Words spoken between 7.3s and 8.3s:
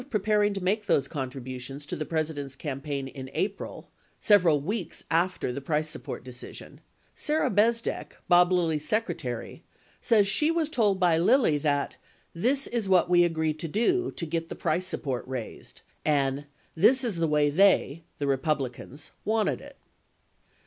Bez dek,